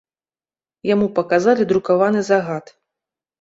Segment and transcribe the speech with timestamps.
[0.93, 2.65] Яму паказалі друкаваны загад.